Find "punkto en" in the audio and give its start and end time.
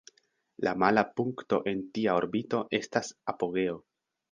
1.19-1.85